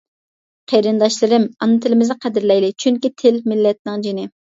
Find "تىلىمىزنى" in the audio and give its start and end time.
1.83-2.17